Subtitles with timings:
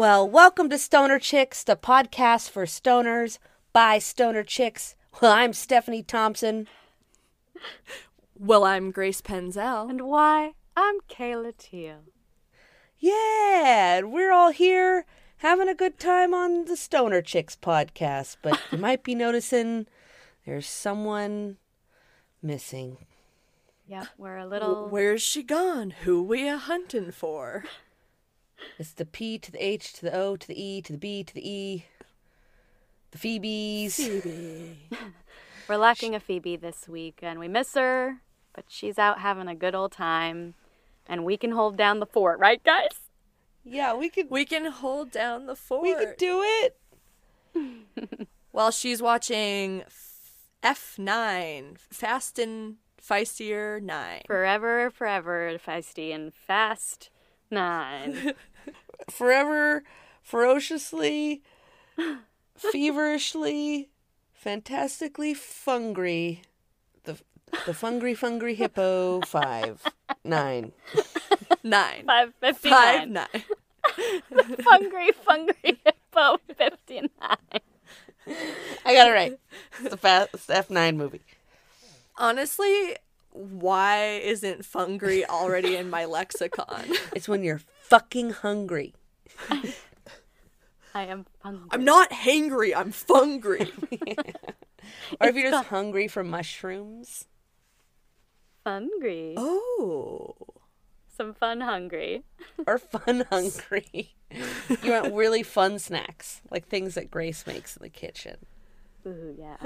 [0.00, 3.36] Well, welcome to Stoner Chicks, the podcast for stoners
[3.74, 4.96] by stoner chicks.
[5.20, 6.68] Well, I'm Stephanie Thompson.
[8.34, 9.90] Well, I'm Grace Penzel.
[9.90, 10.54] And why?
[10.74, 12.04] I'm Kayla Teal.
[13.02, 15.06] Yeah, we're all here
[15.38, 19.86] having a good time on the Stoner Chicks podcast, but you might be noticing
[20.44, 21.56] there's someone
[22.42, 22.98] missing.
[23.86, 24.86] Yep, we're a little.
[24.90, 25.94] Where's she gone?
[26.02, 27.64] Who we a hunting for?
[28.78, 31.24] It's the P to the H to the O to the E to the B
[31.24, 31.86] to the E.
[33.12, 33.96] The Phoebes.
[33.96, 34.76] Phoebe.
[35.68, 38.18] We're lacking a Phoebe this week, and we miss her,
[38.54, 40.54] but she's out having a good old time,
[41.10, 42.88] and we can hold down the fort, right, guys?
[43.64, 45.82] Yeah, we could We can hold down the fort.
[45.82, 46.76] we could do it.
[48.52, 54.22] While she's watching F- F9, Fast and Feistier 9.
[54.26, 57.10] Forever, forever, feisty and fast.
[57.50, 58.34] Nine.
[59.10, 59.82] Forever,
[60.22, 61.42] ferociously,
[62.56, 63.88] feverishly,
[64.32, 66.42] fantastically fungry.
[67.04, 67.18] The
[67.66, 69.82] the fungry fungry hippo five
[70.24, 70.72] nine.
[71.62, 72.04] Nine.
[72.06, 73.28] Five fifty Five, nine.
[73.32, 74.56] nine.
[74.62, 75.54] Fungry, fungry
[75.84, 77.60] hippo fifty nine.
[78.84, 79.38] I got it right.
[79.80, 81.20] It's the fast F nine movie.
[82.16, 82.96] Honestly,
[83.32, 86.84] why isn't Fungry already in my lexicon?
[87.14, 88.94] It's when you're fucking hungry.
[90.94, 91.68] I am hungry.
[91.72, 93.72] I'm not hangry, I'm fungry.
[95.20, 97.26] Or if you're just hungry for mushrooms.
[98.66, 99.34] Hungry.
[99.36, 100.34] oh.
[101.16, 102.24] Some fun hungry.
[102.66, 104.14] Or fun hungry.
[104.82, 108.36] You want really fun snacks, like things that Grace makes in the kitchen.
[109.04, 109.56] Ooh, yeah.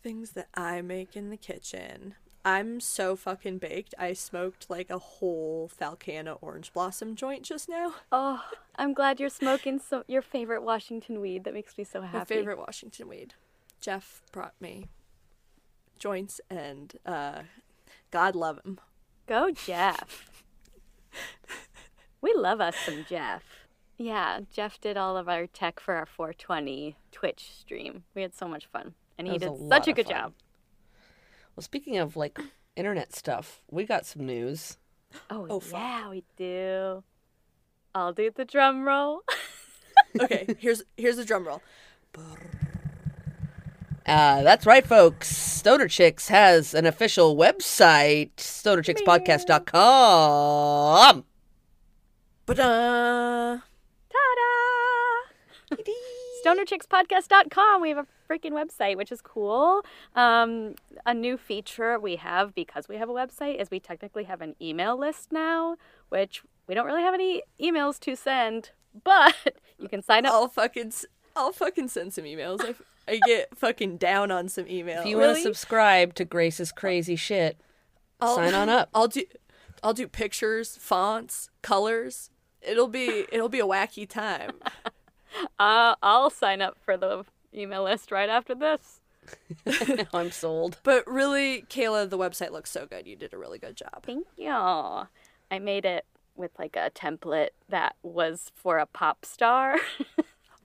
[0.00, 2.14] Things that I make in the kitchen.
[2.44, 3.92] I'm so fucking baked.
[3.98, 7.94] I smoked like a whole Falcanna orange blossom joint just now.
[8.12, 8.40] Oh,
[8.76, 11.42] I'm glad you're smoking so your favorite Washington weed.
[11.42, 12.18] That makes me so happy.
[12.18, 13.34] My favorite Washington weed.
[13.80, 14.86] Jeff brought me
[15.98, 17.40] joints and uh
[18.10, 18.78] God love him.
[19.26, 20.30] Go, Jeff.
[22.20, 23.42] we love us some Jeff.
[23.98, 28.04] Yeah, Jeff did all of our tech for our 420 Twitch stream.
[28.14, 30.14] We had so much fun, and he did a such a good fun.
[30.14, 30.32] job.
[31.56, 32.38] Well, speaking of like
[32.76, 34.76] internet stuff, we got some news.
[35.30, 35.80] Oh, Oh, fuck.
[35.80, 37.02] yeah, we do.
[37.94, 39.22] I'll do the drum roll.
[40.20, 41.60] Okay, here's here's the drum roll.
[44.06, 45.28] Uh, that's right, folks.
[45.36, 51.24] Stoner Chicks has an official website, stonerchickspodcast.com.
[52.46, 53.58] But uh
[54.08, 55.82] Ta-da!
[56.46, 57.82] StonerChicksPodcast.com.
[57.82, 59.82] We have a freaking website, which is cool.
[60.14, 64.40] Um, a new feature we have because we have a website is we technically have
[64.40, 65.76] an email list now,
[66.08, 68.70] which we don't really have any emails to send,
[69.02, 69.34] but
[69.80, 70.34] you can sign up.
[70.34, 72.76] I'll fucking s- I'll fucking send some emails.
[73.08, 75.00] I, I get fucking down on some emails.
[75.00, 77.60] If you want to subscribe to Grace's crazy shit,
[78.20, 78.88] sign on up.
[78.94, 79.22] I'll do
[79.82, 82.30] I'll do pictures, fonts, colors.
[82.60, 84.52] It'll be it'll be a wacky time.
[85.58, 87.24] Uh, I'll sign up for the
[87.54, 89.00] email list right after this.
[90.14, 90.78] I'm sold.
[90.82, 93.06] But really, Kayla, the website looks so good.
[93.06, 94.04] You did a really good job.
[94.04, 94.48] Thank you.
[94.48, 96.06] I made it
[96.36, 99.76] with like a template that was for a pop star.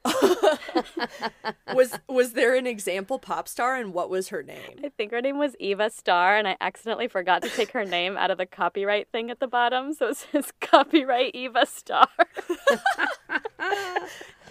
[1.74, 4.80] Was was there an example pop star and what was her name?
[4.84, 8.18] I think her name was Eva Star, and I accidentally forgot to take her name
[8.18, 12.08] out of the copyright thing at the bottom, so it says copyright Eva Star.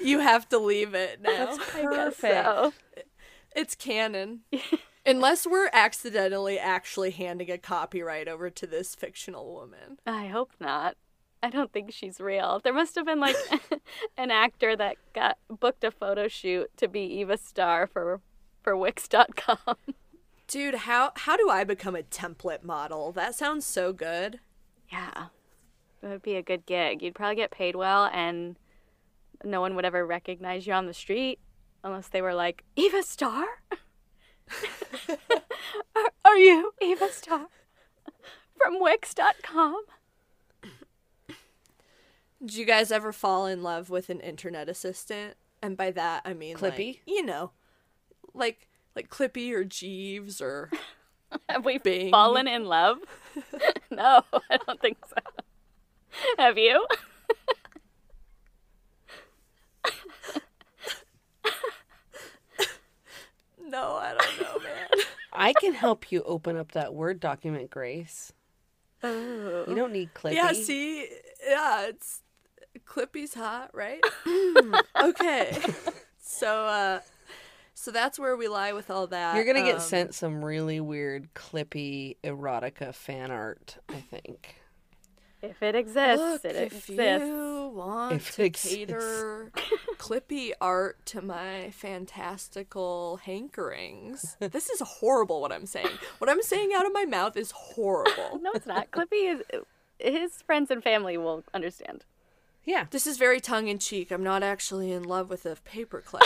[0.03, 1.31] You have to leave it now.
[1.75, 2.45] I guess Perfect.
[2.45, 2.73] so.
[3.55, 4.41] It's canon.
[5.05, 9.99] Unless we're accidentally actually handing a copyright over to this fictional woman.
[10.07, 10.97] I hope not.
[11.43, 12.61] I don't think she's real.
[12.63, 13.37] There must have been like
[14.19, 18.21] an actor that got booked a photo shoot to be Eva Star for
[18.63, 19.77] for Wix.com.
[20.47, 23.13] Dude, how how do I become a template model?
[23.13, 24.41] That sounds so good.
[24.93, 25.27] Yeah.
[26.03, 27.03] It would be a good gig.
[27.03, 28.57] You'd probably get paid well and
[29.45, 31.39] no one would ever recognize you on the street
[31.85, 33.45] unless they were like, Eva Star?
[35.09, 37.47] are, are you Eva Star?
[38.57, 39.85] From Wix.com?
[42.45, 45.35] Do you guys ever fall in love with an internet assistant?
[45.63, 46.87] And by that I mean Clippy.
[46.87, 47.51] Like, you know,
[48.33, 50.71] like like Clippy or Jeeves or
[51.49, 52.11] have we Bing.
[52.11, 52.99] fallen in love?
[53.91, 55.17] no, I don't think so.
[56.39, 56.87] Have you?
[63.63, 64.89] no, I don't know, man.
[65.33, 68.33] I can help you open up that Word document, Grace.
[69.03, 69.65] Oh.
[69.69, 70.35] You don't need Clippy.
[70.35, 71.07] Yeah, see,
[71.47, 72.23] yeah, it's
[72.87, 74.01] Clippy's hot, right?
[75.03, 75.57] okay,
[76.21, 77.01] so uh,
[77.75, 79.37] so that's where we lie with all that.
[79.37, 83.79] You're gonna get Um, sent some really weird Clippy erotica fan art.
[83.89, 84.57] I think.
[85.43, 87.27] If it exists, Look, it if exists.
[87.27, 88.75] you want If to it exists.
[88.77, 89.51] cater
[89.97, 95.41] Clippy art to my fantastical hankerings, this is horrible.
[95.41, 95.89] What I'm saying,
[96.19, 98.39] what I'm saying out of my mouth is horrible.
[98.43, 98.91] No, it's not.
[98.91, 99.43] Clippy is
[99.99, 102.05] his friends and family will understand.
[102.71, 102.87] Yeah.
[102.89, 104.13] This is very tongue in cheek.
[104.13, 106.23] I'm not actually in love with a paperclip.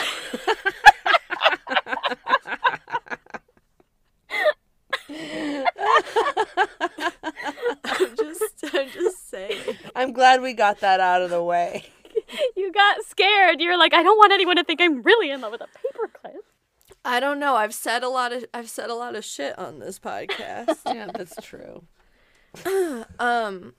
[7.82, 9.79] I'm just, I'm just saying.
[9.96, 11.87] I'm glad we got that out of the way.
[12.56, 13.61] You got scared.
[13.61, 16.37] You're like, I don't want anyone to think I'm really in love with a paperclip.
[17.05, 17.55] I don't know.
[17.55, 20.79] I've said a lot of, I've said a lot of shit on this podcast.
[20.87, 21.85] Yeah, that's true.
[23.19, 23.75] Um,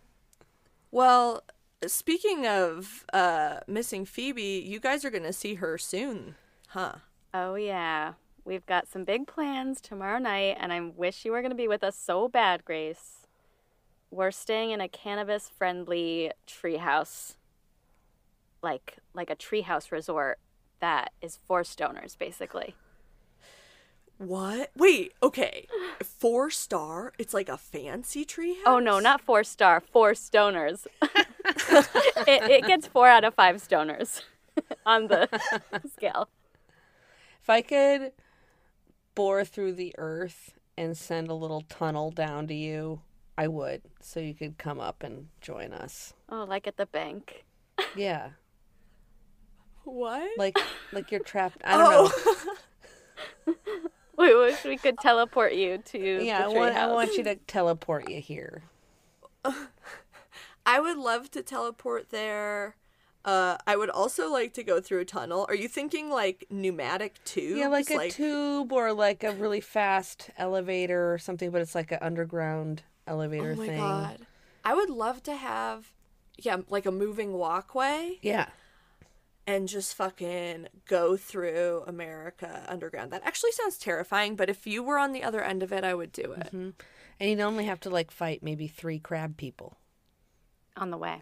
[0.91, 1.43] well,
[1.87, 6.35] speaking of uh missing Phoebe, you guys are gonna see her soon,
[6.69, 6.95] huh?
[7.33, 8.13] Oh yeah,
[8.45, 11.67] we've got some big plans tomorrow night, and I wish you were going to be
[11.67, 13.27] with us so bad, Grace.
[14.09, 17.35] We're staying in a cannabis-friendly treehouse,
[18.61, 20.39] like like a treehouse resort
[20.79, 22.75] that is for stoners, basically.
[24.17, 24.71] What?
[24.77, 25.67] Wait, okay.
[26.03, 27.13] Four star?
[27.17, 30.87] It's like a fancy tree Oh no, not four star, four stoners.
[31.01, 34.21] it, it gets four out of five stoners
[34.85, 35.27] on the
[35.93, 36.29] scale.
[37.41, 38.13] If I could
[39.15, 43.01] bore through the earth and send a little tunnel down to you,
[43.37, 46.13] I would, so you could come up and join us.
[46.29, 47.45] Oh, like at the bank.
[47.95, 48.29] Yeah,
[49.83, 50.29] What?
[50.37, 50.57] like
[50.93, 51.61] like you're trapped.
[51.65, 52.33] I don't oh.
[52.45, 52.53] know.
[54.17, 54.23] Oh.
[54.25, 58.09] We wish we could teleport you to Yeah, I want, I want you to teleport
[58.09, 58.63] you here.
[60.65, 62.75] I would love to teleport there.
[63.23, 65.45] Uh, I would also like to go through a tunnel.
[65.49, 67.57] Are you thinking like pneumatic tubes?
[67.59, 71.91] Yeah, like a tube or like a really fast elevator or something, but it's like
[71.91, 73.57] an underground elevator thing.
[73.57, 73.77] Oh my thing.
[73.79, 74.27] god.
[74.63, 75.91] I would love to have
[76.37, 78.47] yeah, like a moving walkway Yeah.
[79.47, 83.11] And just fucking go through America underground.
[83.11, 85.93] That actually sounds terrifying, but if you were on the other end of it, I
[85.93, 86.51] would do it.
[86.51, 86.73] And
[87.19, 89.77] you'd only have to like fight maybe three crab people.
[90.75, 91.21] on the way.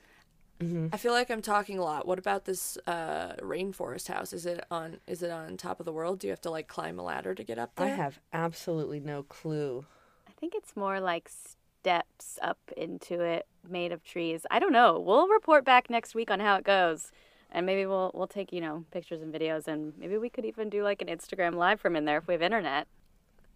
[0.94, 2.08] I feel like I'm talking a lot.
[2.08, 4.32] What about this uh, rainforest house?
[4.32, 6.20] Is it on is it on top of the world?
[6.20, 7.88] Do you have to like climb a ladder to get up there?
[7.88, 9.86] I have absolutely no clue.
[10.26, 14.46] I think it's more like steps up into it made of trees.
[14.50, 15.02] I don't know.
[15.02, 17.12] We'll report back next week on how it goes.
[17.54, 20.70] And maybe we'll we'll take, you know, pictures and videos and maybe we could even
[20.70, 22.88] do like an Instagram live from in there if we have internet.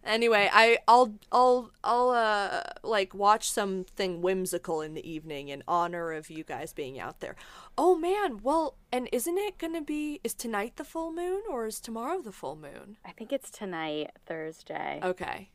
[0.04, 6.12] Anyway, I I'll I'll I'll uh like watch something whimsical in the evening in honor
[6.12, 7.34] of you guys being out there.
[7.76, 11.66] Oh man, well, and isn't it going to be is tonight the full moon or
[11.66, 12.96] is tomorrow the full moon?
[13.04, 15.00] I think it's tonight, Thursday.
[15.02, 15.50] Okay.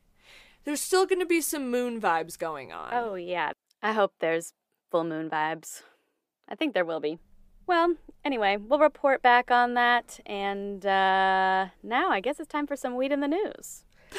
[0.65, 2.93] There's still going to be some moon vibes going on.
[2.93, 3.51] Oh, yeah.
[3.81, 4.53] I hope there's
[4.91, 5.81] full moon vibes.
[6.47, 7.19] I think there will be.
[7.65, 10.19] Well, anyway, we'll report back on that.
[10.25, 13.83] And uh, now I guess it's time for some weed in the news.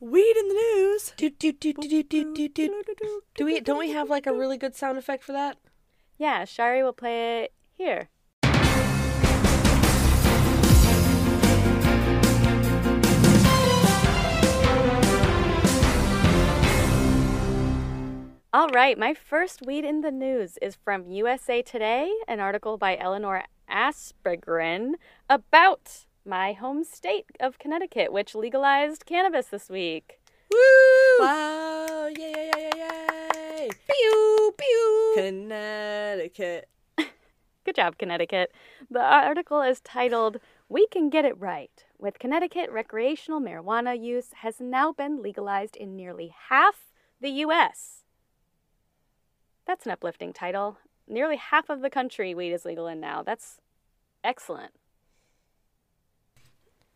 [0.00, 1.12] Weed in the news.
[1.16, 3.22] Do do do do do do do do.
[3.36, 5.58] Do we don't we have like a really good sound effect for that?
[6.18, 8.08] Yeah, Shari will play it here.
[18.54, 22.98] All right, my first weed in the news is from USA Today, an article by
[22.98, 24.96] Elinor Aspegren
[25.30, 30.20] about my home state of Connecticut, which legalized cannabis this week.
[30.52, 30.58] Woo!
[31.20, 32.10] Wow!
[32.14, 32.50] Yay!
[32.54, 32.70] Yay!
[32.76, 33.30] Yay!
[33.56, 33.68] Yay!
[33.90, 35.12] Pew pew.
[35.16, 36.68] Connecticut.
[37.64, 38.52] Good job, Connecticut.
[38.90, 41.86] The article is titled, We Can Get It Right.
[41.98, 48.01] With Connecticut, recreational marijuana use has now been legalized in nearly half the U.S.
[49.66, 50.78] That's an uplifting title.
[51.08, 53.22] Nearly half of the country weed is legal in now.
[53.22, 53.60] That's
[54.24, 54.72] excellent.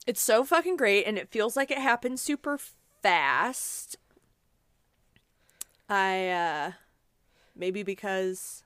[0.06, 2.58] It's so fucking great, and it feels like it happened super
[3.02, 3.96] fast.
[5.88, 6.72] I, uh,
[7.56, 8.64] maybe because,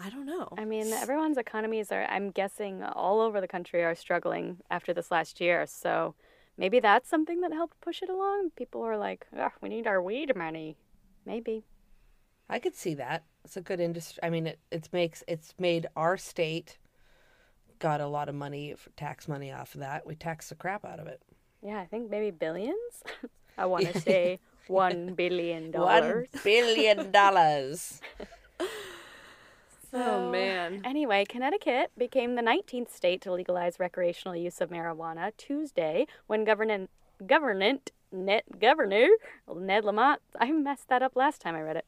[0.00, 0.48] I don't know.
[0.56, 5.10] I mean, everyone's economies are, I'm guessing, all over the country are struggling after this
[5.10, 5.66] last year.
[5.66, 6.14] So
[6.56, 8.50] maybe that's something that helped push it along.
[8.56, 10.76] People were like, "Ugh, we need our weed money.
[11.26, 11.64] Maybe.
[12.48, 13.24] I could see that.
[13.44, 14.20] It's a good industry.
[14.22, 16.78] I mean, it it's makes it's made our state
[17.78, 20.06] got a lot of money, tax money off of that.
[20.06, 21.20] We tax the crap out of it.
[21.62, 23.02] Yeah, I think maybe billions.
[23.58, 26.28] I want to say one billion dollars.
[26.44, 28.00] billion dollars.
[29.92, 30.80] Oh man.
[30.84, 36.90] Anyway, Connecticut became the 19th state to legalize recreational use of marijuana Tuesday when government
[37.26, 39.08] government net governor
[39.54, 41.86] Ned Lamont I messed that up last time I read it.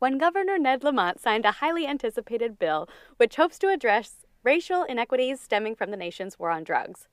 [0.00, 2.88] When Governor Ned Lamont signed a highly anticipated bill
[3.18, 7.06] which hopes to address racial inequities stemming from the nation's war on drugs.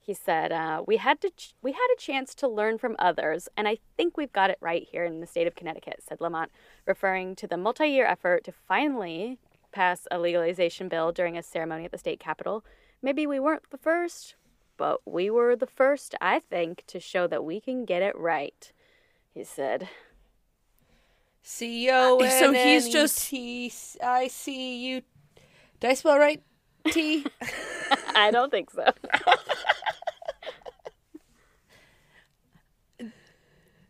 [0.00, 3.48] He said, uh, "We had to ch- we had a chance to learn from others,
[3.56, 6.50] and I think we've got it right here in the state of Connecticut," said Lamont,
[6.84, 9.38] referring to the multi-year effort to finally
[9.70, 12.64] pass a legalization bill during a ceremony at the state capitol.
[13.00, 14.34] Maybe we weren't the first,
[14.76, 18.72] but we were the first, I think, to show that we can get it right.
[19.32, 19.88] He said,
[21.42, 23.72] C O uh, N So he's N E just- T
[24.02, 25.02] I C U.
[25.80, 26.42] Did I spell right?
[26.90, 27.26] T.
[28.14, 28.84] I don't think so."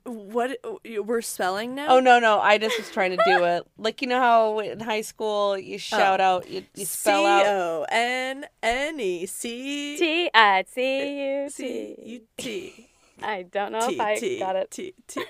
[0.05, 1.87] What uh, we're spelling now?
[1.89, 2.41] Oh no no!
[2.41, 5.77] I just was trying to do it like you know how in high school you
[5.77, 5.79] oh.
[5.79, 11.43] shout out you, you spell out C O N N E C T I C
[11.43, 12.03] U C T.
[12.05, 12.89] U T
[13.23, 14.71] I don't know T if I T got it.
[14.73, 15.23] T T.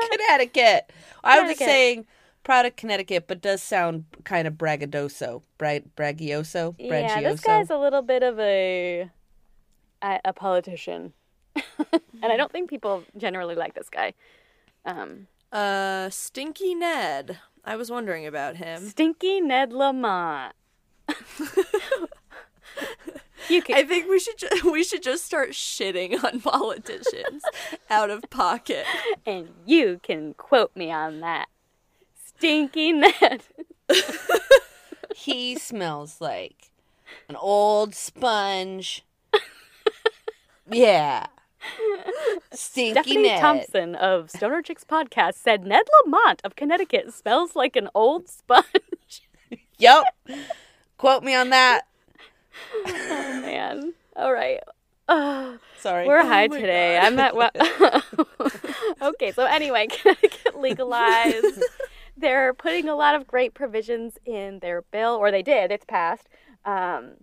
[0.10, 0.92] Connecticut.
[1.24, 2.06] I was just saying
[2.44, 5.84] proud of Connecticut, but does sound kind of braggadocio, right?
[5.96, 9.08] Braggioso, Yeah, this guy's a little bit of a
[10.02, 11.12] a, a politician,
[11.54, 11.62] and
[12.24, 14.14] I don't think people generally like this guy.
[14.84, 17.38] Um, Uh, Stinky Ned.
[17.64, 18.88] I was wondering about him.
[18.88, 20.54] Stinky Ned Lamont.
[23.48, 27.42] you can I think we should ju- we should just start shitting on politicians
[27.90, 28.84] out of pocket.
[29.26, 31.48] and you can quote me on that.
[32.24, 33.42] Stinky Ned.
[35.14, 36.70] He smells like
[37.28, 39.04] an old sponge.
[40.70, 41.26] yeah.
[42.52, 43.40] Stinky Stephanie Ned.
[43.40, 48.64] Thompson of Stoner Chicks podcast said Ned Lamont of Connecticut smells like an old sponge.
[49.78, 50.04] Yep.
[50.98, 51.82] Quote me on that.
[52.86, 53.94] Oh man.
[54.16, 54.60] All right.
[55.08, 56.06] Uh, Sorry.
[56.06, 56.98] we're high today.
[57.00, 57.06] God.
[57.06, 57.50] I'm at well.
[59.10, 61.62] okay, so anyway, Connecticut legalized.
[62.16, 65.70] They're putting a lot of great provisions in their bill, or they did.
[65.70, 66.28] It's passed.
[66.64, 67.14] Um,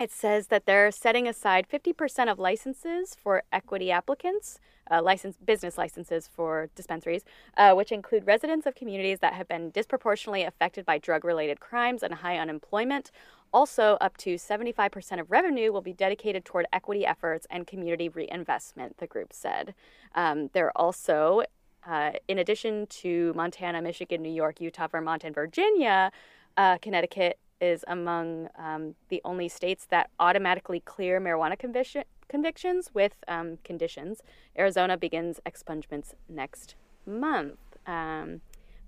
[0.00, 4.58] it says that they're setting aside 50% of licenses for equity applicants,
[4.90, 7.24] uh, license business licenses for dispensaries,
[7.56, 12.14] uh, which include residents of communities that have been disproportionately affected by drug-related crimes and
[12.14, 13.12] high unemployment.
[13.54, 18.96] Also, up to 75% of revenue will be dedicated toward equity efforts and community reinvestment,
[18.98, 19.76] the group said.
[20.16, 21.44] Um, they're also,
[21.86, 26.10] uh, in addition to Montana, Michigan, New York, Utah, Vermont, and Virginia,
[26.56, 33.14] uh, Connecticut is among um, the only states that automatically clear marijuana conviction, convictions with
[33.28, 34.20] um, conditions.
[34.58, 36.74] Arizona begins expungements next
[37.06, 37.60] month.
[37.86, 38.40] Um,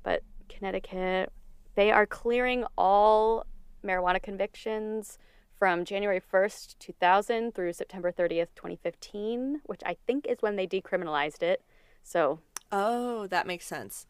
[0.03, 1.33] but Connecticut,
[1.77, 3.47] they are clearing all
[3.87, 5.19] marijuana convictions
[5.59, 11.43] from January 1st, 2000 through September 30th, 2015, which I think is when they decriminalized
[11.43, 11.63] it.
[12.03, 12.41] So,
[12.71, 14.07] Oh, that makes sense.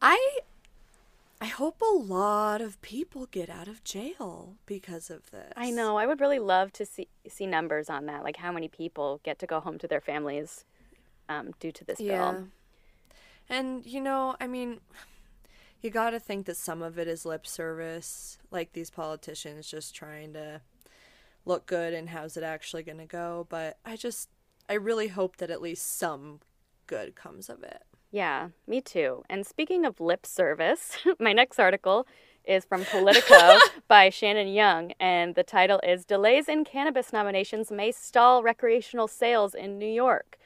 [0.00, 0.38] I
[1.40, 5.52] I hope a lot of people get out of jail because of this.
[5.56, 8.68] I know I would really love to see see numbers on that, like how many
[8.68, 10.64] people get to go home to their families
[11.28, 12.16] um, due to this Yeah.
[12.32, 12.48] bill.
[13.48, 14.80] And you know, I mean,
[15.86, 19.94] you got to think that some of it is lip service, like these politicians just
[19.94, 20.60] trying to
[21.44, 24.28] look good and how's it actually going to go, but I just
[24.68, 26.40] I really hope that at least some
[26.88, 27.82] good comes of it.
[28.10, 29.22] Yeah, me too.
[29.30, 32.06] And speaking of lip service, my next article
[32.44, 37.92] is from Politico by Shannon Young, and the title is Delays in Cannabis Nominations May
[37.92, 40.36] Stall Recreational Sales in New York.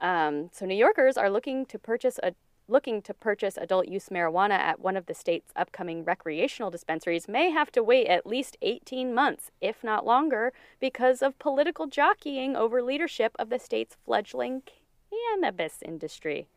[0.00, 2.32] Um, so New Yorkers are looking to purchase a
[2.72, 7.50] looking to purchase adult use marijuana at one of the state's upcoming recreational dispensaries may
[7.50, 12.82] have to wait at least 18 months, if not longer, because of political jockeying over
[12.82, 14.62] leadership of the state's fledgling
[15.10, 16.48] cannabis industry.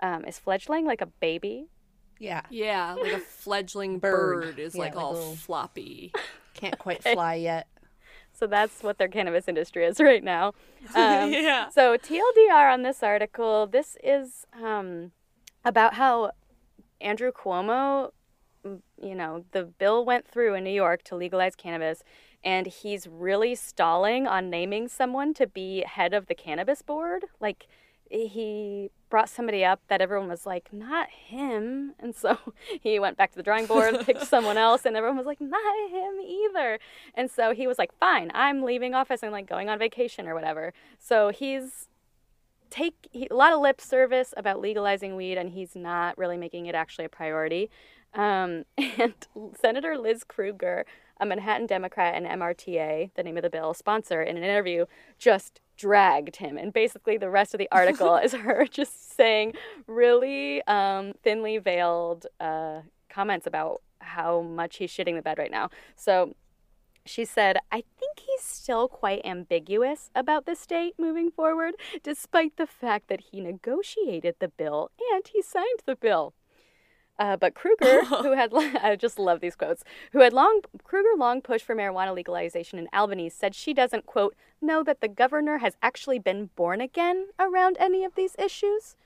[0.00, 1.66] Um, is fledgling like a baby?
[2.18, 2.42] Yeah.
[2.50, 4.42] Yeah, like a fledgling Bird.
[4.44, 6.12] bird, is Yeah, like like all little- floppy.
[6.54, 7.66] Can't quite fly yet.
[8.32, 10.52] So that's what their cannabis industry is right now.
[10.94, 11.68] Um, Yeah.
[11.70, 15.12] So TLDR on this article, this is um,
[15.64, 16.32] about how
[17.00, 18.12] Andrew Cuomo,
[18.64, 22.02] you know, the bill went through in New York to legalize cannabis,
[22.42, 27.26] and he's really stalling on naming someone to be head of the cannabis board.
[27.40, 27.66] Like
[28.10, 31.94] he brought somebody up that everyone was like, not him.
[32.00, 32.38] And so
[32.80, 35.90] he went back to the drawing board, picked someone else, and everyone was like, not
[35.90, 36.78] him either.
[37.14, 40.34] And so he was like, fine, I'm leaving office and like going on vacation or
[40.34, 40.72] whatever.
[40.98, 41.88] So he's
[42.70, 46.66] take he, a lot of lip service about legalizing weed, and he's not really making
[46.66, 47.70] it actually a priority.
[48.14, 49.14] Um, and
[49.60, 50.84] Senator Liz Krueger,
[51.20, 54.86] a Manhattan Democrat and MRTA, the name of the bill sponsor, in an interview,
[55.18, 56.56] just dragged him.
[56.56, 59.54] And basically, the rest of the article is her just saying
[59.86, 65.70] really um, thinly veiled uh, comments about how much he's shitting the bed right now.
[65.96, 66.34] So
[67.10, 72.66] she said, I think he's still quite ambiguous about the state moving forward, despite the
[72.66, 76.34] fact that he negotiated the bill and he signed the bill.
[77.18, 81.42] Uh, but Krueger, who had I just love these quotes, who had long Krueger long
[81.42, 85.76] pushed for marijuana legalization in Albany, said she doesn't quote know that the governor has
[85.82, 88.96] actually been born again around any of these issues.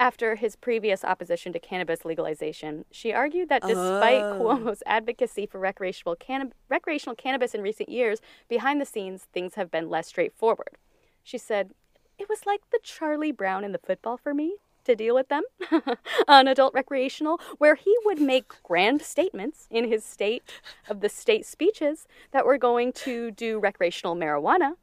[0.00, 4.38] After his previous opposition to cannabis legalization, she argued that despite Oh.
[4.40, 9.70] Cuomo's advocacy for recreational, canna- recreational cannabis in recent years, behind the scenes things have
[9.70, 10.76] been less straightforward.
[11.22, 11.70] She said,
[12.18, 15.42] It was like the Charlie Brown in the football for me to deal with them
[16.28, 20.42] on adult recreational, where he would make grand statements in his state
[20.88, 24.74] of the state speeches that we're going to do recreational marijuana.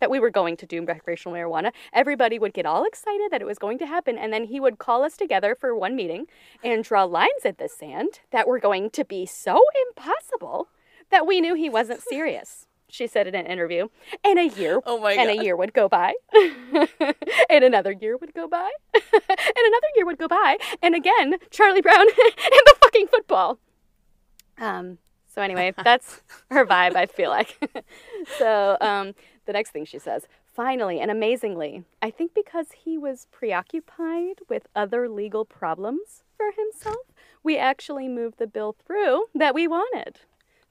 [0.00, 1.72] That we were going to do recreational marijuana.
[1.92, 4.78] Everybody would get all excited that it was going to happen, and then he would
[4.78, 6.26] call us together for one meeting
[6.62, 10.68] and draw lines at the sand that were going to be so impossible
[11.10, 12.66] that we knew he wasn't serious.
[12.88, 13.88] She said in an interview.
[14.22, 16.14] And a year Oh my and a year would go by.
[17.50, 18.70] and another year would go by.
[18.94, 20.56] and another year would go by.
[20.82, 22.08] And again, Charlie Brown and
[22.66, 23.58] the fucking football.
[24.58, 27.58] Um so anyway, that's her vibe, I feel like.
[28.38, 29.14] so um
[29.46, 34.68] the next thing she says, finally and amazingly, I think because he was preoccupied with
[34.74, 37.06] other legal problems for himself,
[37.42, 40.20] we actually moved the bill through that we wanted.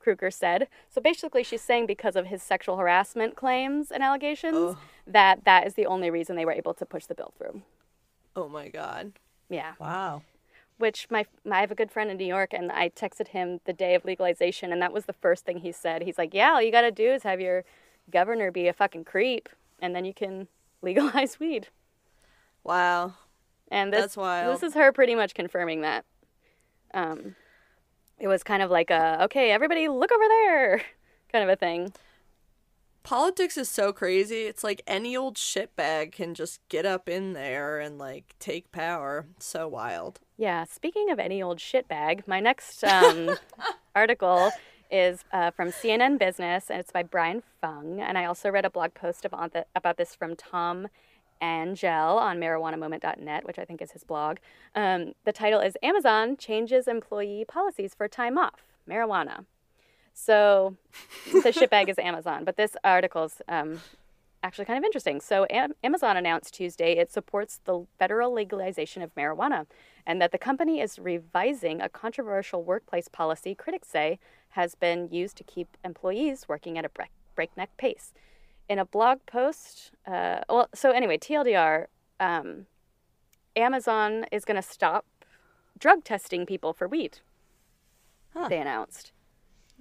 [0.06, 0.68] Krueger said.
[0.88, 4.76] So basically, she's saying because of his sexual harassment claims and allegations,
[5.08, 7.64] that that is the only reason they were able to push the bill through.
[8.36, 9.14] Oh my god.
[9.50, 9.74] Yeah.
[9.80, 10.22] Wow.
[10.78, 13.62] Which my, my I have a good friend in New York, and I texted him
[13.66, 16.04] the day of legalization, and that was the first thing he said.
[16.04, 17.64] He's like, "Yeah, all you got to do is have your
[18.12, 20.48] governor be a fucking creep, and then you can
[20.82, 21.68] legalize weed."
[22.64, 23.14] Wow.
[23.70, 24.56] And this, That's wild.
[24.56, 26.06] This is her pretty much confirming that.
[26.94, 27.36] Um,
[28.20, 30.82] it was kind of like a okay, everybody look over there,
[31.32, 31.94] kind of a thing.
[33.04, 34.46] Politics is so crazy.
[34.46, 39.28] It's like any old shitbag can just get up in there and like take power.
[39.38, 40.22] So wild.
[40.38, 43.38] Yeah, speaking of any old shitbag, my next um,
[43.96, 44.52] article
[44.92, 48.00] is uh, from CNN Business, and it's by Brian Fung.
[48.00, 50.88] And I also read a blog post about, the, about this from Tom
[51.42, 54.38] Angell on marijuanamoment.net, which I think is his blog.
[54.74, 59.46] Um, the title is Amazon Changes Employee Policies for Time Off Marijuana.
[60.14, 60.78] So
[61.32, 63.82] the shitbag is Amazon, but this article's um,
[64.46, 65.20] actually kind of interesting.
[65.20, 69.66] So Am- Amazon announced Tuesday it supports the federal legalization of marijuana
[70.06, 74.20] and that the company is revising a controversial workplace policy critics say
[74.56, 78.14] has been used to keep employees working at a break- breakneck pace.
[78.68, 81.88] In a blog post, uh, well, so anyway, TLDR,
[82.20, 82.66] um,
[83.56, 85.06] Amazon is going to stop
[85.78, 87.20] drug testing people for weed.
[88.34, 88.48] Huh.
[88.48, 89.12] They announced.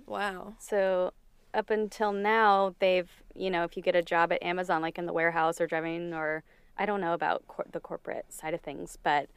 [0.06, 0.54] Wow.
[0.58, 1.12] So
[1.54, 5.06] up until now, they've you know if you get a job at Amazon, like in
[5.06, 6.42] the warehouse or driving, or
[6.76, 9.28] I don't know about cor- the corporate side of things, but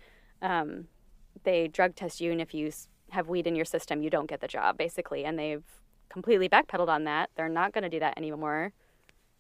[0.42, 0.88] um,
[1.44, 2.72] they drug test you, and if you
[3.12, 5.26] have weed in your system, you don't get the job, basically.
[5.26, 5.64] And they've
[6.10, 7.30] completely backpedaled on that.
[7.36, 8.74] They're not going to do that anymore.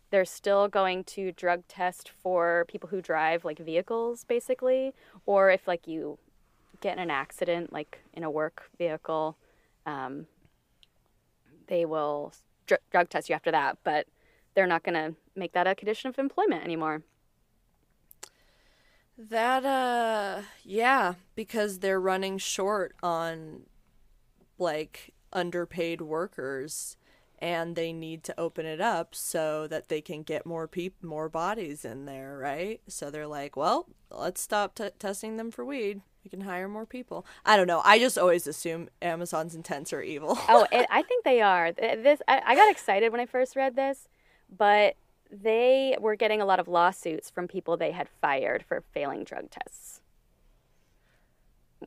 [0.09, 4.93] They're still going to drug test for people who drive like vehicles, basically,
[5.25, 6.17] or if like you
[6.81, 9.35] get in an accident, like in a work vehicle.
[9.85, 10.27] Um,
[11.67, 12.33] they will
[12.65, 14.07] dr- drug test you after that, but
[14.55, 17.03] they're not going to make that a condition of employment anymore.
[19.17, 23.63] That uh yeah, because they're running short on
[24.59, 26.97] like underpaid workers
[27.39, 31.29] and they need to open it up so that they can get more peop- more
[31.29, 32.81] bodies in there, right?
[32.87, 36.01] So they're like, well, let's stop t- testing them for weed.
[36.23, 37.25] We can hire more people.
[37.45, 37.81] I don't know.
[37.85, 40.37] I just always assume Amazon's intents are evil.
[40.49, 41.71] Oh, it, I think they are.
[41.71, 44.07] This I, I got excited when I first read this,
[44.49, 44.95] but
[45.31, 49.49] they were getting a lot of lawsuits from people they had fired for failing drug
[49.49, 50.01] tests.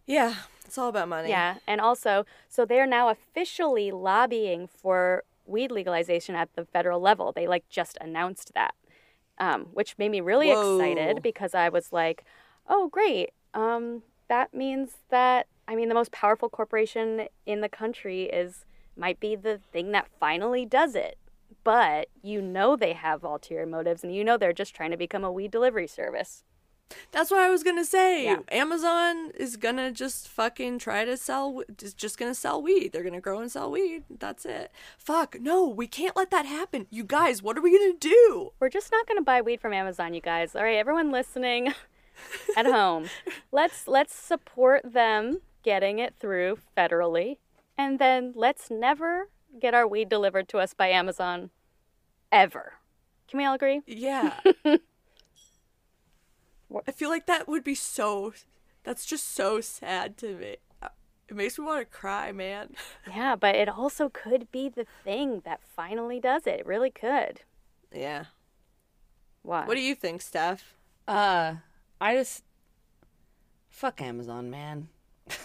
[0.06, 1.30] yeah, it's all about money.
[1.30, 7.32] Yeah, and also, so they're now officially lobbying for weed legalization at the federal level.
[7.32, 8.74] They like just announced that,
[9.38, 10.78] um, which made me really Whoa.
[10.78, 12.24] excited because I was like,
[12.68, 13.30] "Oh, great!
[13.54, 18.64] Um, that means that I mean the most powerful corporation in the country is
[18.96, 21.18] might be the thing that finally does it."
[21.62, 25.24] But you know they have ulterior motives, and you know they're just trying to become
[25.24, 26.44] a weed delivery service.
[27.12, 28.24] That's what I was gonna say.
[28.24, 28.38] Yeah.
[28.50, 31.62] Amazon is gonna just fucking try to sell.
[31.80, 32.92] Is just gonna sell weed.
[32.92, 34.04] They're gonna grow and sell weed.
[34.10, 34.70] That's it.
[34.98, 35.36] Fuck.
[35.40, 36.86] No, we can't let that happen.
[36.90, 38.52] You guys, what are we gonna do?
[38.60, 40.54] We're just not going to buy weed from Amazon, you guys.
[40.54, 41.74] All right, everyone listening
[42.56, 43.08] at home,
[43.52, 47.38] let's let's support them getting it through federally,
[47.76, 51.50] and then let's never get our weed delivered to us by Amazon
[52.30, 52.74] ever.
[53.28, 53.82] Can we all agree?
[53.86, 54.34] Yeah.
[56.86, 58.32] I feel like that would be so.
[58.84, 60.56] That's just so sad to me.
[60.82, 60.88] Uh,
[61.28, 62.74] It makes me want to cry, man.
[63.08, 66.60] Yeah, but it also could be the thing that finally does it.
[66.60, 67.42] It really could.
[67.92, 68.26] Yeah.
[69.42, 69.66] What?
[69.66, 70.74] What do you think, Steph?
[71.08, 71.54] Uh,
[72.00, 72.44] I just
[73.68, 74.88] fuck Amazon, man.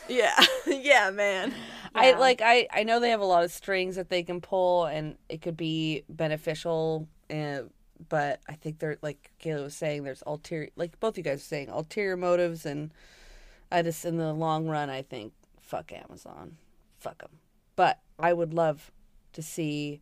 [0.08, 0.39] Yeah.
[0.67, 1.54] yeah, man.
[1.95, 2.17] I Yeah.
[2.19, 5.17] like I I know they have a lot of strings that they can pull and
[5.30, 7.69] it could be beneficial and
[8.10, 11.43] but I think they're like Kayla was saying there's ulterior like both you guys were
[11.43, 12.91] saying ulterior motives and
[13.71, 16.58] I just in the long run I think fuck Amazon.
[17.00, 17.39] Fuck them.
[17.76, 18.91] But I would love
[19.34, 20.02] to see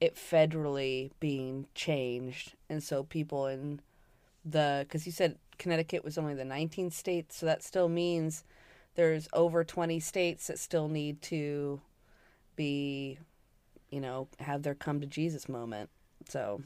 [0.00, 3.80] it federally being changed and so people in
[4.44, 8.44] the cuz you said Connecticut was only the 19th state so that still means
[8.98, 11.80] there's over 20 states that still need to
[12.56, 13.16] be
[13.90, 15.88] you know have their come to jesus moment
[16.28, 16.60] so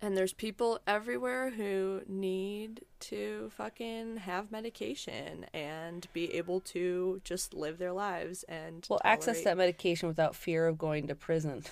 [0.00, 7.52] And there's people everywhere who need to fucking have medication and be able to just
[7.52, 11.64] live their lives and well access that medication without fear of going to prison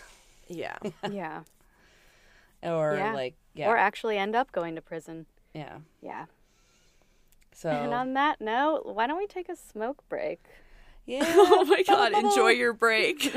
[0.48, 0.77] Yeah.
[1.11, 1.44] yeah.
[2.62, 3.14] or Yeah.
[3.14, 5.24] like yeah Or actually end up going to prison.
[5.55, 6.27] yeah Yeah.
[7.59, 10.40] So And on that note, why don't we take a smoke break?
[11.07, 13.37] yeah oh my god, enjoy your break.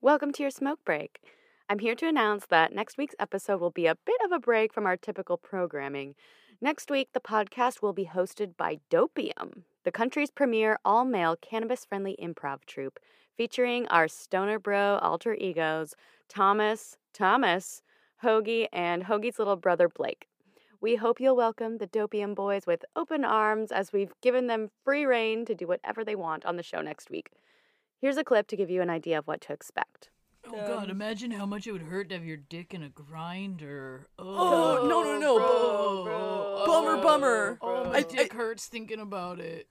[0.00, 1.20] Welcome to your smoke break.
[1.68, 4.74] I'm here to announce that next week's episode will be a bit of a break
[4.74, 6.16] from our typical programming.
[6.60, 11.84] Next week, the podcast will be hosted by Dopium, the country's premier all male cannabis
[11.84, 12.98] friendly improv troupe,
[13.36, 15.94] featuring our stoner bro alter egos,
[16.28, 17.82] Thomas, Thomas,
[18.22, 20.26] Hoagie, and Hoagie's little brother Blake.
[20.80, 25.06] We hope you'll welcome the Dopium boys with open arms as we've given them free
[25.06, 27.30] reign to do whatever they want on the show next week.
[28.00, 30.10] Here's a clip to give you an idea of what to expect.
[30.46, 32.90] Oh god, um, imagine how much it would hurt to have your dick in a
[32.90, 34.08] grinder.
[34.18, 36.64] Oh, no, no, oh, no, bro, bro.
[36.66, 37.58] Bummer, bummer.
[37.62, 39.68] Oh, my I- dick I- hurts thinking about it.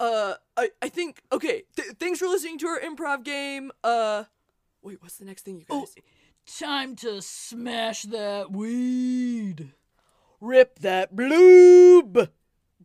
[0.00, 3.70] Uh I I think okay, th- thanks for listening to our improv game.
[3.82, 4.24] Uh
[4.82, 5.68] Wait, what's the next thing you guys?
[5.70, 5.94] Oh, guys
[6.56, 9.72] time to smash that weed.
[10.40, 12.30] Rip that bloob.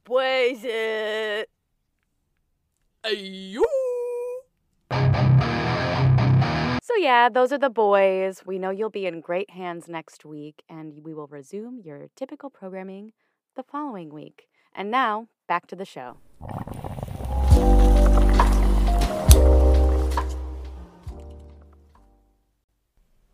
[0.04, 1.49] Blaze it!
[3.06, 3.62] Ayo.
[6.82, 8.43] So, yeah, those are the boys.
[8.45, 12.49] We know you'll be in great hands next week, and we will resume your typical
[12.49, 13.13] programming
[13.56, 14.49] the following week.
[14.76, 16.17] And now, back to the show.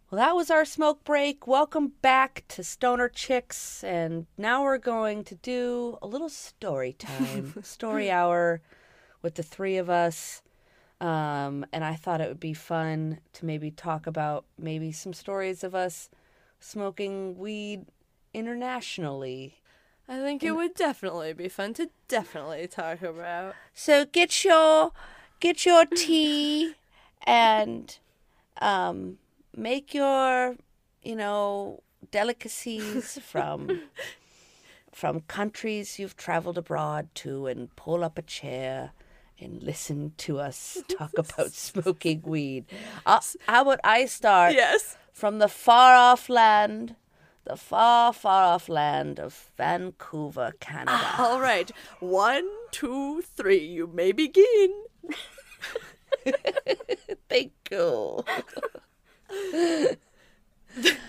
[0.10, 5.24] Well that was our smoke break welcome back to stoner chicks and now we're going
[5.24, 8.62] to do a little story time story hour
[9.22, 10.42] with the three of us
[11.02, 15.64] um, and I thought it would be fun to maybe talk about maybe some stories
[15.64, 16.10] of us
[16.60, 17.86] smoking weed
[18.34, 19.62] internationally.
[20.10, 23.56] I think it would definitely be fun to definitely talk about.
[23.74, 24.92] So get your
[25.40, 26.74] get your tea
[27.24, 27.98] and
[28.62, 29.20] um,
[29.60, 30.56] make your
[31.04, 33.82] you know delicacies from
[34.92, 38.92] from countries you've traveled abroad to and pull up a chair
[39.40, 42.66] and listen to us talk about smoking weed.
[43.06, 44.98] Uh, how about I start Yes.
[45.14, 46.96] from the far off land,
[47.46, 51.16] the far, far off land of Vancouver, Canada.
[51.18, 51.72] All right.
[52.00, 53.64] One, two, three.
[53.66, 54.74] You may begin.
[57.30, 58.24] Thank you.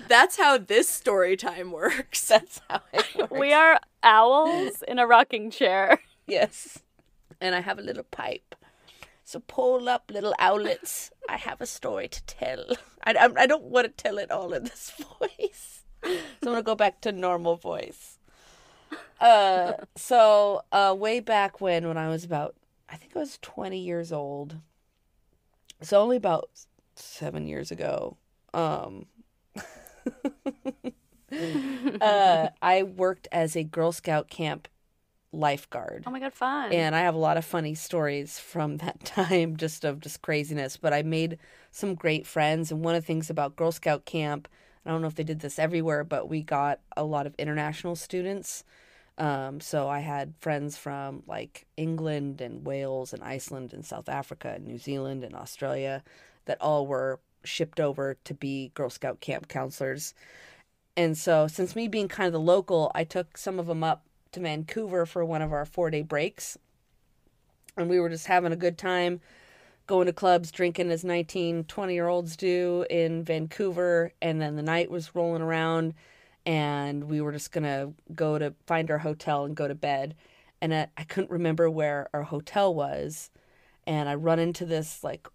[0.09, 2.27] That's how this story time works.
[2.27, 3.31] That's how it works.
[3.31, 6.01] We are owls in a rocking chair.
[6.27, 6.81] Yes.
[7.41, 8.55] And I have a little pipe.
[9.25, 11.11] So pull up, little owlets.
[11.29, 12.65] I have a story to tell.
[13.05, 15.85] I, I, I don't want to tell it all in this voice.
[16.03, 18.19] So I'm going to go back to normal voice.
[19.21, 22.57] Uh, so uh, way back when, when I was about,
[22.89, 24.57] I think I was 20 years old.
[25.83, 26.51] So only about
[26.95, 28.17] seven years ago.
[28.53, 29.07] Um,
[32.01, 34.69] uh, I worked as a Girl Scout camp
[35.33, 36.05] lifeguard.
[36.07, 36.73] Oh my god, fun.
[36.73, 40.77] And I have a lot of funny stories from that time, just of just craziness.
[40.77, 41.39] But I made
[41.71, 42.71] some great friends.
[42.71, 44.49] And one of the things about Girl Scout camp,
[44.85, 47.97] I don't know if they did this everywhere, but we got a lot of international
[47.97, 48.65] students.
[49.19, 54.55] Um, so I had friends from like England and Wales and Iceland and South Africa
[54.57, 56.03] and New Zealand and Australia
[56.51, 60.15] that all were shipped over to be Girl Scout camp counselors.
[60.97, 64.05] And so, since me being kind of the local, I took some of them up
[64.33, 66.59] to Vancouver for one of our four day breaks.
[67.77, 69.21] And we were just having a good time
[69.87, 74.13] going to clubs, drinking as 19, 20 year olds do in Vancouver.
[74.21, 75.95] And then the night was rolling around,
[76.45, 80.17] and we were just going to go to find our hotel and go to bed.
[80.61, 83.31] And I, I couldn't remember where our hotel was.
[83.87, 85.29] And I run into this, like,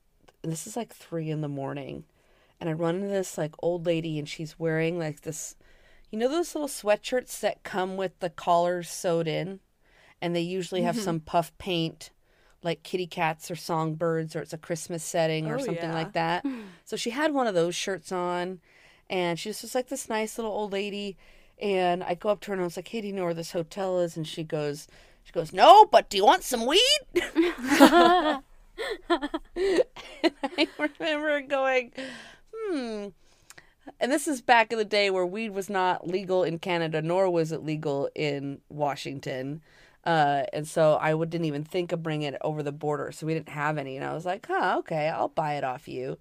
[0.52, 2.04] this is like three in the morning
[2.60, 5.56] and I run into this like old lady and she's wearing like this
[6.12, 9.60] you know those little sweatshirts that come with the collars sewed in
[10.22, 11.04] and they usually have mm-hmm.
[11.04, 12.12] some puff paint
[12.64, 15.94] like kitty cats or songbirds or it's a Christmas setting or Oh, something yeah.
[15.94, 16.46] like that.
[16.84, 18.60] So she had one of those shirts on
[19.10, 21.18] and she's just like this nice little old lady
[21.60, 23.34] and I go up to her and I was like, "Hey, do you know where
[23.34, 24.88] this hotel is?" and she goes
[25.24, 26.82] she goes, "No, but do you want some weed?"
[29.60, 31.92] I remember going,
[32.54, 33.08] hmm.
[34.00, 37.30] And this is back in the day where weed was not legal in Canada, nor
[37.30, 39.62] was it legal in Washington.
[40.04, 43.12] Uh, and so I would, didn't even think of bringing it over the border.
[43.12, 43.96] So we didn't have any.
[43.96, 46.18] And I was like, huh, okay, I'll buy it off you.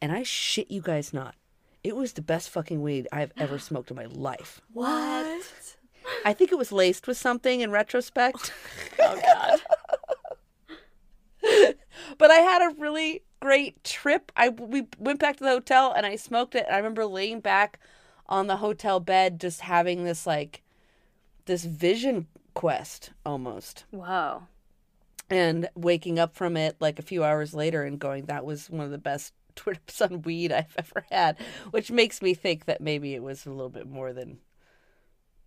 [0.00, 1.34] And I shit you guys not.
[1.82, 4.60] It was the best fucking weed I've ever smoked in my life.
[4.72, 5.76] What?
[6.24, 8.52] I think it was laced with something in retrospect.
[9.00, 9.60] oh god.
[12.18, 14.32] but I had a really great trip.
[14.36, 16.66] I we went back to the hotel and I smoked it.
[16.70, 17.78] I remember laying back
[18.26, 20.62] on the hotel bed, just having this like
[21.46, 24.44] this vision quest almost, Whoa.
[25.28, 28.84] and waking up from it like a few hours later and going, "That was one
[28.84, 31.36] of the best." Trips on weed I've ever had,
[31.70, 34.38] which makes me think that maybe it was a little bit more than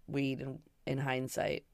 [0.07, 1.65] weed in, in hindsight.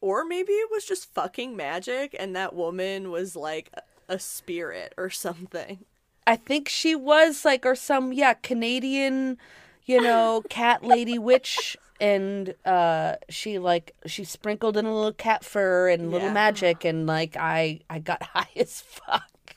[0.00, 3.72] Or maybe it was just fucking magic and that woman was like
[4.10, 5.84] a- a spirit or something.
[6.26, 9.38] I think she was like, or some, yeah, Canadian,
[9.84, 11.76] you know, cat lady witch.
[12.00, 17.06] And uh, she like she sprinkled in a little cat fur and little magic, and
[17.06, 19.56] like I I got high as fuck.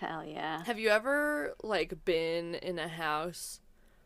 [0.00, 0.64] Hell yeah.
[0.64, 3.60] Have you ever like been in a house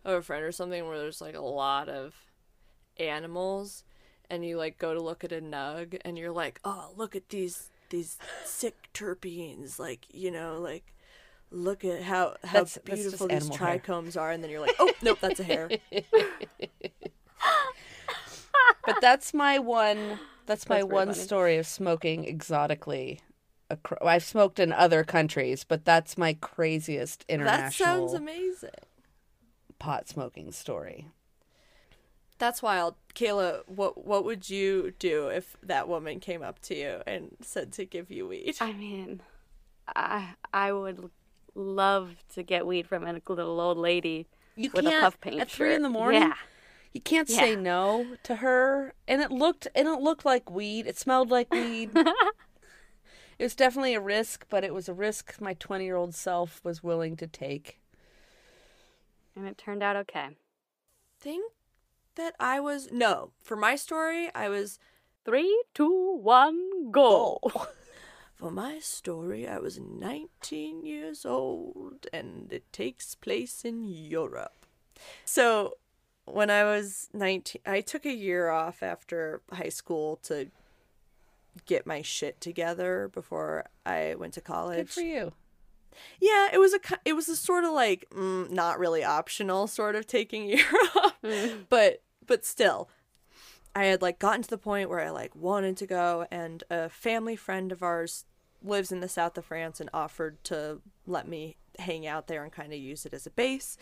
[0.04, 2.14] of a friend or something where there's like a lot of
[2.98, 3.84] animals
[4.28, 7.28] and you like go to look at a nug and you're like, "Oh, look at
[7.30, 10.94] these these sick terpenes." Like, you know, like
[11.50, 13.78] look at how how That's- that's beautiful these animal hair.
[13.78, 15.68] trichomes are and then you're like, "Oh, nope, that's a hair."
[18.86, 20.18] But that's my one.
[20.46, 21.18] That's my That's very one funny.
[21.24, 23.20] story of smoking exotically.
[24.02, 28.70] I've smoked in other countries, but that's my craziest that international sounds amazing.
[29.78, 31.08] pot smoking story.
[32.40, 32.94] That's wild.
[33.14, 37.70] Kayla, what what would you do if that woman came up to you and said
[37.74, 38.56] to give you weed?
[38.62, 39.20] I mean,
[39.94, 41.10] I I would
[41.54, 44.26] love to get weed from a little old lady
[44.56, 46.22] You with a can't puff paint at three in the morning.
[46.22, 46.34] Yeah.
[46.94, 48.94] You can't say no to her.
[49.06, 50.86] And it looked and it looked like weed.
[50.86, 51.90] It smelled like weed.
[51.94, 52.14] it
[53.38, 57.26] was definitely a risk, but it was a risk my 20-year-old self was willing to
[57.26, 57.80] take.
[59.36, 60.30] And it turned out okay.
[61.20, 61.44] think
[62.20, 63.32] that I was no.
[63.42, 64.78] For my story, I was
[65.24, 67.40] Three, two, one, go.
[68.34, 74.66] for my story, I was 19 years old and it takes place in Europe.
[75.24, 75.76] So,
[76.24, 80.48] when I was 19, I took a year off after high school to
[81.66, 84.86] get my shit together before I went to college.
[84.86, 85.32] Good for you.
[86.18, 89.96] Yeah, it was a it was a sort of like mm, not really optional sort
[89.96, 90.64] of taking year
[90.96, 91.14] off,
[91.68, 92.88] but but still,
[93.74, 96.88] I had like gotten to the point where I like wanted to go, and a
[96.88, 98.24] family friend of ours
[98.62, 102.52] lives in the south of France and offered to let me hang out there and
[102.52, 103.76] kind of use it as a base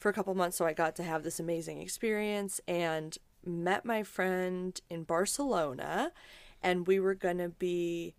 [0.00, 0.56] for a couple months.
[0.56, 6.10] So I got to have this amazing experience and met my friend in Barcelona,
[6.64, 8.16] and we were gonna be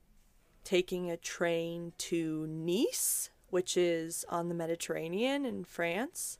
[0.64, 6.40] taking a train to Nice, which is on the Mediterranean in France.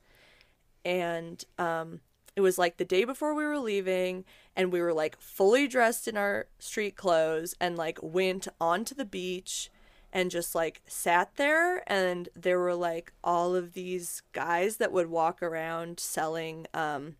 [0.86, 2.00] And um,
[2.36, 6.06] it was like the day before we were leaving, and we were like fully dressed
[6.06, 9.70] in our street clothes and like went onto the beach
[10.12, 11.82] and just like sat there.
[11.90, 17.16] And there were like all of these guys that would walk around selling um,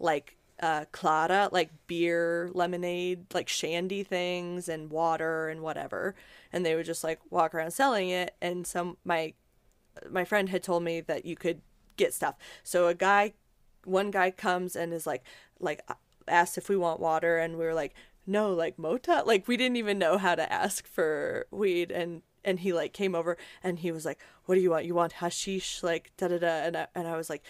[0.00, 6.14] like uh, Clara, like beer, lemonade, like shandy things, and water and whatever.
[6.52, 8.34] And they would just like walk around selling it.
[8.42, 9.34] And some my
[10.10, 11.60] my friend had told me that you could
[11.96, 12.34] get stuff.
[12.62, 13.34] So a guy,
[13.84, 15.22] one guy comes and is like,
[15.58, 15.80] like
[16.28, 17.94] asked if we want water, and we were like,
[18.26, 19.22] no, like mota.
[19.26, 23.14] Like we didn't even know how to ask for weed, and and he like came
[23.14, 24.86] over and he was like, what do you want?
[24.86, 25.82] You want hashish?
[25.82, 26.46] Like da da da.
[26.46, 27.42] And I, and I was like.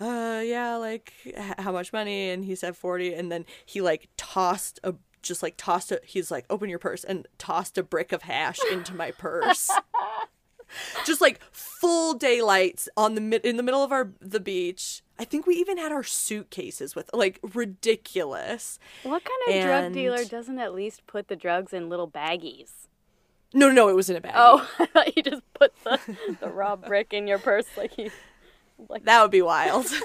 [0.00, 4.08] Uh yeah like h- how much money and he said 40 and then he like
[4.16, 8.12] tossed a just like tossed it he's like open your purse and tossed a brick
[8.12, 9.68] of hash into my purse
[11.04, 15.02] just like full daylights on the mid in the middle of our the beach.
[15.18, 18.78] I think we even had our suitcases with like ridiculous.
[19.02, 22.70] What kind of drug dealer doesn't at least put the drugs in little baggies?
[23.54, 24.34] No, no, no, it was in a bag.
[24.36, 25.98] Oh, I thought you just put the,
[26.40, 28.10] the raw brick in your purse like you.
[29.04, 29.86] That would be wild.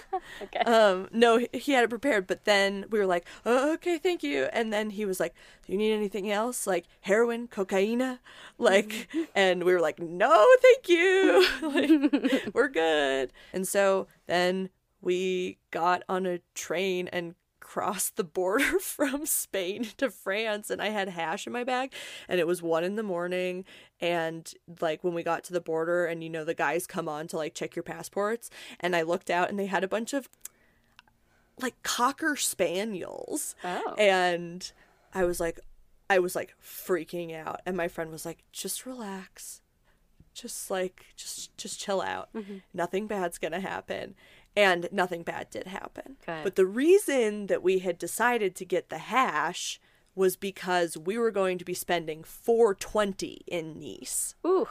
[0.41, 0.59] Okay.
[0.59, 4.23] um, no, he- he had it prepared, but then we were like, oh, okay, thank
[4.23, 4.45] you.
[4.53, 5.33] And then he was like,
[5.65, 6.65] do you need anything else?
[6.65, 8.19] Like heroin, cocaine?
[8.57, 11.45] Like, and we were like, no, thank you.
[11.61, 13.31] like, we're good.
[13.53, 14.69] And so then
[15.01, 17.35] we got on a train and
[17.73, 21.91] crossed the border from Spain to France and I had hash in my bag
[22.29, 23.65] and it was one in the morning
[23.99, 27.25] and like when we got to the border and you know the guys come on
[27.29, 30.29] to like check your passports and I looked out and they had a bunch of
[31.59, 33.55] like cocker spaniels.
[33.63, 33.95] Oh.
[33.97, 34.71] and
[35.11, 35.59] I was like
[36.11, 39.61] I was like freaking out and my friend was like just relax.
[40.35, 42.29] Just like just just chill out.
[42.35, 42.57] Mm-hmm.
[42.71, 44.13] Nothing bad's gonna happen
[44.55, 46.43] and nothing bad did happen Good.
[46.43, 49.79] but the reason that we had decided to get the hash
[50.15, 54.67] was because we were going to be spending 420 in nice Ooh.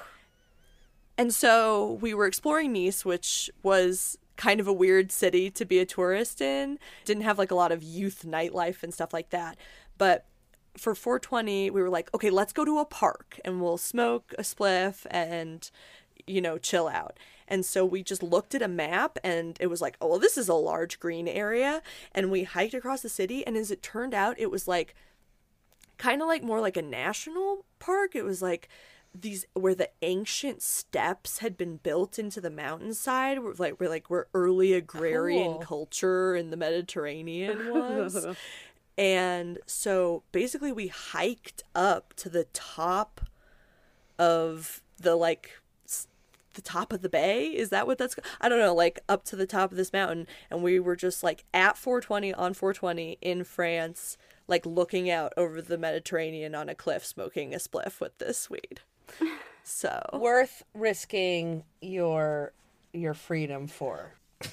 [1.18, 5.78] and so we were exploring Nice, which was kind of a weird city to be
[5.78, 6.78] a tourist in.
[7.04, 9.56] Didn't have like a lot of youth nightlife and stuff like that.
[9.98, 10.26] But
[10.76, 14.42] for 420, we were like, okay, let's go to a park and we'll smoke a
[14.42, 15.70] spliff and,
[16.26, 17.18] you know, chill out.
[17.52, 20.38] And so we just looked at a map and it was like, oh, well, this
[20.38, 21.82] is a large green area.
[22.12, 23.46] And we hiked across the city.
[23.46, 24.94] And as it turned out, it was like
[25.98, 28.16] kind of like more like a national park.
[28.16, 28.70] It was like
[29.14, 34.28] these where the ancient steps had been built into the mountainside, like where like where
[34.32, 35.60] early agrarian Cool.
[35.60, 38.26] culture in the Mediterranean was.
[38.96, 43.20] and so basically we hiked up to the top
[44.18, 45.50] of the like
[46.54, 47.46] the top of the bay?
[47.46, 50.26] Is that what that's i don't know like up to the top of this mountain
[50.50, 54.16] and we were just like at 420 on 420 in france
[54.48, 58.80] like looking out over the mediterranean on a cliff smoking a spliff with this weed.
[59.64, 60.02] So.
[60.14, 62.52] Worth risking your
[62.92, 64.14] your freedom for.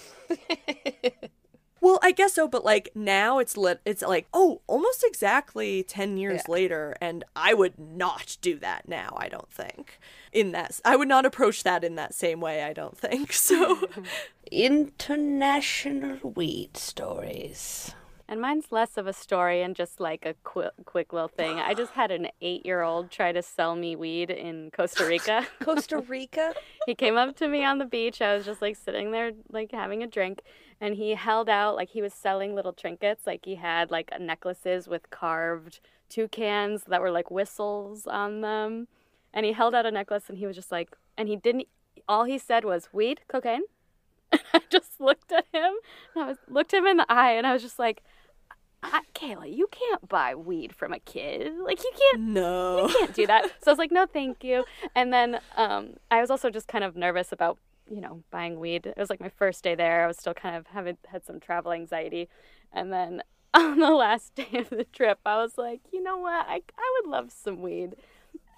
[1.81, 6.17] well i guess so but like now it's lit it's like oh almost exactly 10
[6.17, 6.51] years Yeah.
[6.53, 9.99] later and i would not do that now i don't think
[10.31, 13.87] in that I would not approach that in that same way i don't think so
[14.51, 17.93] International weed stories.
[18.29, 21.57] And mine's less of a story and just like a qu- quick little thing.
[21.57, 25.47] I just had an eight year old try to sell me weed in Costa Rica.
[25.59, 26.53] Costa Rica?
[26.85, 28.21] he came up to me on the beach.
[28.21, 30.43] I was just like sitting there, like having a drink.
[30.79, 33.25] And he held out, like he was selling little trinkets.
[33.25, 38.87] Like he had like necklaces with carved toucans that were like whistles on them.
[39.33, 41.67] And he held out a necklace and he was just like, and he didn't,
[42.07, 43.63] all he said was weed, cocaine.
[44.31, 45.73] And I just looked at him
[46.13, 48.03] and I was, looked him in the eye and I was just like,
[48.81, 51.53] I, Kayla, you can't buy weed from a kid.
[51.63, 53.45] Like you can't no You can't do that.
[53.63, 54.65] So I was like, no, thank you.
[54.95, 57.57] And then um, I was also just kind of nervous about,
[57.89, 58.85] you know, buying weed.
[58.85, 60.03] It was like my first day there.
[60.03, 62.29] I was still kind of having had some travel anxiety.
[62.71, 66.45] And then on the last day of the trip, I was like, you know what?
[66.47, 67.95] I, I would love some weed.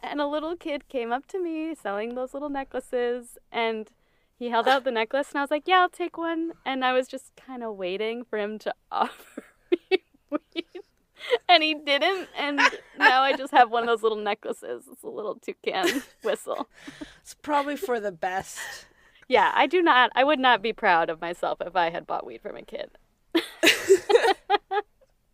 [0.04, 3.90] And a little kid came up to me selling those little necklaces and
[4.38, 6.54] he held out the necklace and I was like, yeah, I'll take one.
[6.66, 9.44] And I was just kind of waiting for him to offer
[9.90, 10.00] me
[10.32, 10.66] weed.
[11.48, 12.60] And he didn't, and
[12.98, 14.86] now I just have one of those little necklaces.
[14.92, 16.68] It's a little toucan whistle.
[17.22, 18.60] It's probably for the best.
[19.28, 20.12] Yeah, I do not.
[20.16, 22.90] I would not be proud of myself if I had bought weed from a kid.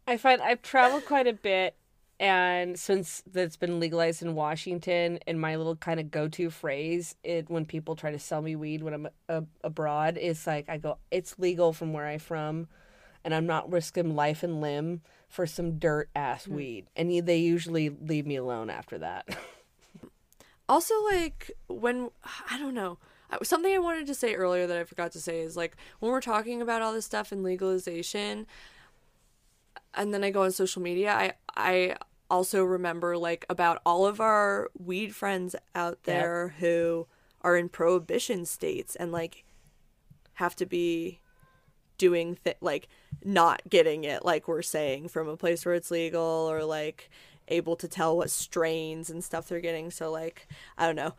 [0.08, 1.76] I find I've traveled quite a bit,
[2.20, 7.50] and since that's been legalized in Washington, and my little kind of go-to phrase it
[7.50, 10.98] when people try to sell me weed when I'm a, abroad is like I go,
[11.12, 12.68] "It's legal from where I'm from,
[13.28, 16.56] and I'm not risking life and limb for some dirt ass mm-hmm.
[16.56, 19.28] weed." And they usually leave me alone after that.
[20.70, 22.10] also like when
[22.52, 22.98] i don't know
[23.42, 26.20] something i wanted to say earlier that i forgot to say is like when we're
[26.20, 28.46] talking about all this stuff and legalization
[29.98, 31.98] and then I go on social media, I I
[32.30, 37.08] also remember like about all of our weed friends out there who
[37.42, 39.44] are in prohibition states and like
[40.34, 41.20] have to be
[41.98, 42.88] doing th- like
[43.24, 47.10] not getting it like we're saying from a place where it's legal or like
[47.48, 51.14] able to tell what strains and stuff they're getting so like i don't know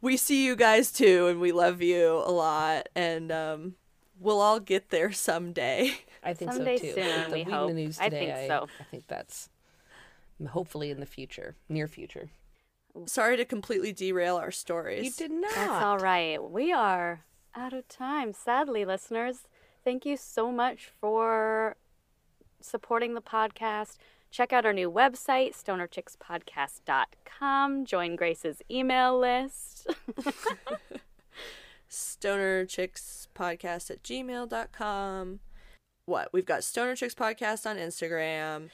[0.00, 3.74] we see you guys too and we love you a lot and um
[4.20, 5.92] we'll all get there someday
[6.26, 6.92] I think Someday so too.
[6.94, 7.68] soon, With the we hope.
[7.68, 8.66] the news I today, think so.
[8.80, 9.50] I think that's
[10.48, 12.30] hopefully in the future, near future.
[13.04, 15.54] sorry to completely derail our stories You did not.
[15.54, 16.42] That's all right.
[16.42, 19.40] We are out of time, sadly, listeners.
[19.84, 21.76] Thank you so much for
[22.60, 23.98] supporting the podcast.
[24.30, 27.84] Check out our new website, stonerchickspodcast.com.
[27.84, 29.86] Join Grace's email list.
[31.88, 35.38] stoner chicks podcast at gmail.com
[36.06, 38.68] what we've got stoner chicks podcast on instagram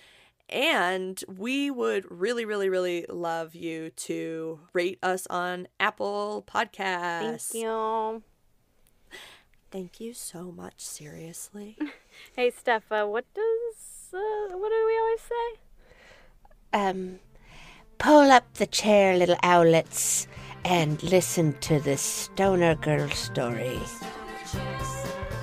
[0.49, 7.53] and we would really really really love you to rate us on apple Podcasts.
[7.53, 8.23] Thank you.
[9.71, 11.77] Thank you so much seriously
[12.37, 15.61] Hey, Steph, uh, what does, uh, what do we always say?
[16.73, 17.19] Um,
[17.99, 20.27] pull up the chair, little owlets,
[20.65, 23.81] and listen to the Stoner Girl story.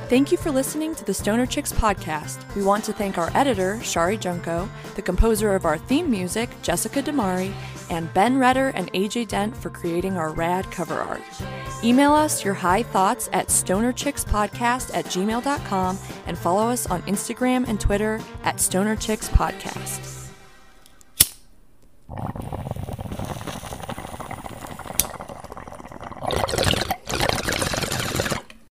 [0.09, 2.55] Thank you for listening to the Stoner Chicks podcast.
[2.55, 7.01] We want to thank our editor, Shari Junko, the composer of our theme music, Jessica
[7.01, 7.51] Damari,
[7.89, 11.21] and Ben Redder and AJ Dent for creating our rad cover art.
[11.83, 17.79] Email us your high thoughts at stonerchickspodcast at gmail.com and follow us on Instagram and
[17.79, 20.17] Twitter at stonerchickspodcast.